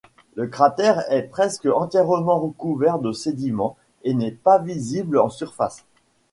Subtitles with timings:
[0.33, 5.85] Le cratère est presque entièrement recouvert de sédiments et n'est pas visible en surface.